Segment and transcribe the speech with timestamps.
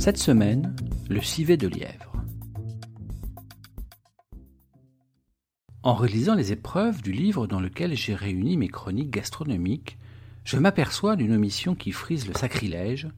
[0.00, 0.74] Cette semaine,
[1.10, 2.24] le civet de lièvre.
[5.82, 9.98] En relisant les épreuves du livre dans lequel j'ai réuni mes chroniques gastronomiques,
[10.44, 13.08] je m'aperçois d'une omission qui frise le sacrilège.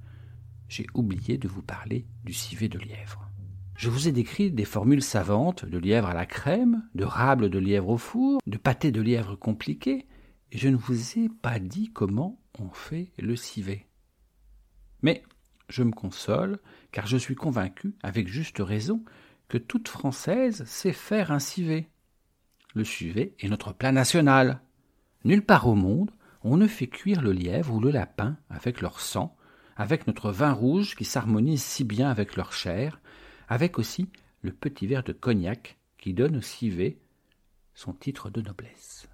[0.68, 3.30] J'ai oublié de vous parler du civet de lièvre.
[3.76, 7.60] Je vous ai décrit des formules savantes de lièvre à la crème, de rable de
[7.60, 10.08] lièvre au four, de pâté de lièvre compliqué,
[10.50, 13.86] et je ne vous ai pas dit comment on fait le civet.
[15.00, 15.22] Mais
[15.68, 16.58] je me console,
[16.90, 19.04] car je suis convaincu, avec juste raison,
[19.48, 21.88] que toute Française sait faire un civet.
[22.74, 24.60] Le civet est notre plat national.
[25.24, 26.10] Nulle part au monde,
[26.42, 29.36] on ne fait cuire le lièvre ou le lapin avec leur sang,
[29.76, 33.00] avec notre vin rouge qui s'harmonise si bien avec leur chair,
[33.48, 34.08] avec aussi
[34.42, 36.98] le petit verre de cognac qui donne au civet
[37.74, 39.08] son titre de noblesse.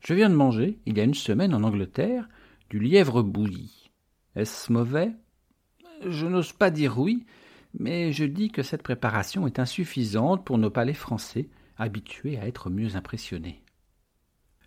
[0.00, 2.28] Je viens de manger, il y a une semaine en Angleterre,
[2.70, 3.90] du lièvre bouilli.
[4.34, 5.12] Est-ce mauvais?
[6.08, 7.24] Je n'ose pas dire oui,
[7.78, 12.70] mais je dis que cette préparation est insuffisante pour nos palais français, habitués à être
[12.70, 13.62] mieux impressionnés.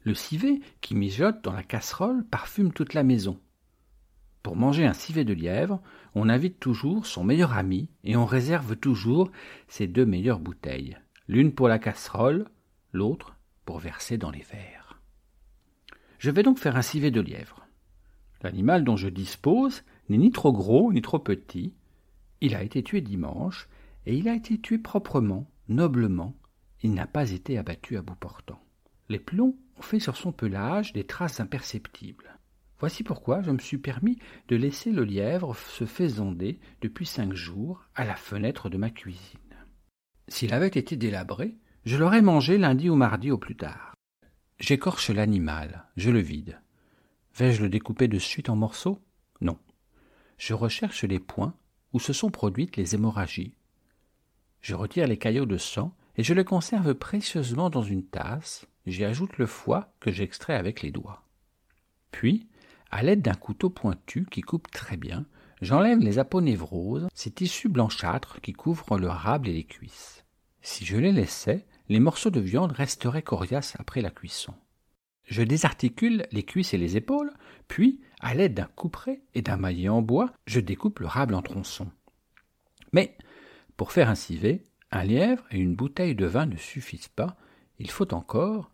[0.04, 3.40] Le civet qui mijote dans la casserole parfume toute la maison.
[4.44, 5.82] Pour manger un civet de lièvre,
[6.14, 9.32] on invite toujours son meilleur ami et on réserve toujours
[9.68, 10.98] ses deux meilleures bouteilles,
[11.28, 12.46] l'une pour la casserole,
[12.94, 15.02] l'autre pour verser dans les verres.
[16.20, 17.66] Je vais donc faire un civet de lièvre.
[18.44, 21.74] L'animal dont je dispose n'est ni trop gros ni trop petit.
[22.42, 23.68] Il a été tué dimanche,
[24.06, 26.36] et il a été tué proprement, noblement.
[26.82, 28.62] Il n'a pas été abattu à bout portant.
[29.10, 32.38] Les plombs ont fait sur son pelage des traces imperceptibles.
[32.80, 37.84] Voici pourquoi je me suis permis de laisser le lièvre se faisander depuis cinq jours
[37.96, 39.40] à la fenêtre de ma cuisine.
[40.28, 43.96] S'il avait été délabré, je l'aurais mangé lundi ou mardi au plus tard.
[44.60, 46.60] J'écorche l'animal, je le vide.
[47.36, 49.00] Vais-je le découper de suite en morceaux?
[49.42, 49.58] Non
[50.38, 51.54] je recherche les points
[51.94, 53.56] où se sont produites les hémorragies.
[54.62, 58.66] Je retire les caillots de sang et je les conserve précieusement dans une tasse.
[58.86, 61.24] J'y ajoute le foie que j'extrais avec les doigts.
[62.12, 62.48] Puis,
[62.92, 65.26] à l'aide d'un couteau pointu qui coupe très bien,
[65.62, 70.26] j'enlève les aponevroses, ces tissus blanchâtres qui couvrent le rable et les cuisses.
[70.62, 74.54] Si je les laissais, les morceaux de viande resteraient coriaces après la cuisson.
[75.26, 77.32] Je désarticule les cuisses et les épaules,
[77.68, 81.42] puis, à l'aide d'un couperet et d'un maillet en bois, je découpe le rable en
[81.42, 81.92] tronçons.
[82.94, 83.18] Mais,
[83.76, 87.38] pour faire un civet, un lièvre et une bouteille de vin ne suffisent pas,
[87.80, 88.72] il faut encore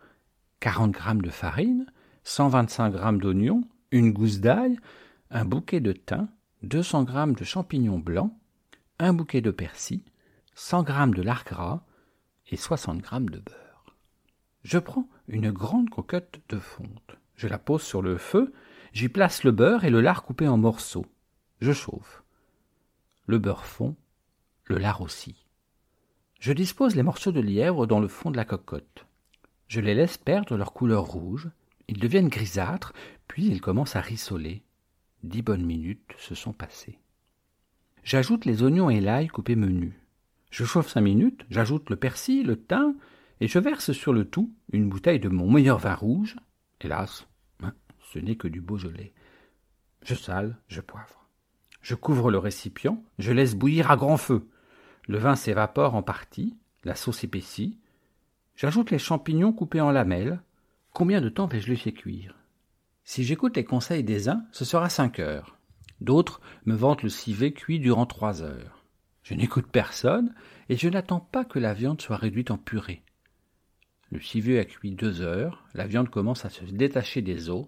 [0.59, 1.85] 40 grammes de farine,
[2.23, 4.77] 125 grammes d'oignons, une gousse d'ail,
[5.31, 6.29] un bouquet de thym,
[6.63, 8.33] 200 grammes de champignons blancs,
[8.99, 10.03] un bouquet de persil,
[10.53, 11.83] 100 grammes de lard gras
[12.47, 13.97] et 60 grammes de beurre.
[14.63, 17.17] Je prends une grande cocotte de fonte.
[17.35, 18.53] Je la pose sur le feu
[18.93, 21.05] J'y place le beurre et le lard coupé en morceaux.
[21.61, 22.23] Je chauffe.
[23.25, 23.95] Le beurre fond,
[24.65, 25.45] le lard aussi.
[26.39, 29.05] Je dispose les morceaux de lièvre dans le fond de la cocotte.
[29.69, 31.49] Je les laisse perdre leur couleur rouge.
[31.87, 32.91] Ils deviennent grisâtres,
[33.29, 34.61] puis ils commencent à rissoler.
[35.23, 36.99] Dix bonnes minutes se sont passées.
[38.03, 39.93] J'ajoute les oignons et l'ail coupés menus.
[40.49, 42.95] Je chauffe cinq minutes, j'ajoute le persil, le thym,
[43.41, 46.37] et je verse sur le tout une bouteille de mon meilleur vin rouge.
[46.79, 47.27] Hélas,
[48.13, 49.13] ce n'est que du Beaujolais.
[50.03, 51.27] Je sale, je poivre.
[51.81, 54.47] Je couvre le récipient, je laisse bouillir à grand feu.
[55.07, 57.79] Le vin s'évapore en partie, la sauce épaissit.
[58.55, 60.39] J'ajoute les champignons coupés en lamelles.
[60.93, 62.35] Combien de temps vais-je les faire cuire?
[63.03, 65.57] Si j'écoute les conseils des uns, ce sera cinq heures.
[65.99, 68.85] D'autres me vantent le civet cuit durant trois heures.
[69.23, 70.31] Je n'écoute personne
[70.69, 73.03] et je n'attends pas que la viande soit réduite en purée.
[74.11, 77.67] Le civet a cuit deux heures, la viande commence à se détacher des os,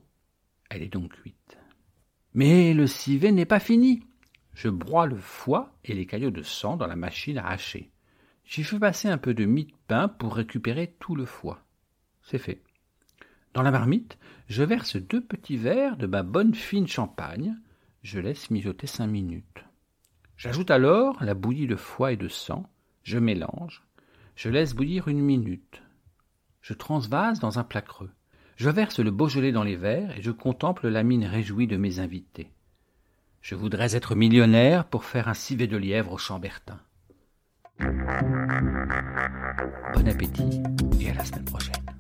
[0.70, 1.58] elle est donc cuite.
[2.34, 4.04] Mais le civet n'est pas fini.
[4.54, 7.92] Je broie le foie et les caillots de sang dans la machine à hacher.
[8.44, 11.64] J'y fais passer un peu de mie de pain pour récupérer tout le foie.
[12.22, 12.62] C'est fait.
[13.54, 14.18] Dans la marmite,
[14.48, 17.56] je verse deux petits verres de ma bonne fine champagne.
[18.02, 19.64] Je laisse mijoter cinq minutes.
[20.36, 22.70] J'ajoute alors la bouillie de foie et de sang.
[23.04, 23.84] Je mélange.
[24.36, 25.84] Je laisse bouillir une minute
[26.64, 28.10] je transvase dans un plat creux.
[28.56, 32.00] Je verse le Beaujolais dans les verres et je contemple la mine réjouie de mes
[32.00, 32.52] invités.
[33.42, 36.80] Je voudrais être millionnaire pour faire un civet de lièvre au Chambertin.
[39.94, 40.64] Bon appétit
[41.02, 41.93] et à la semaine prochaine.